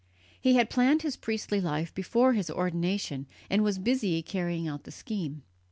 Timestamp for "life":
1.61-1.93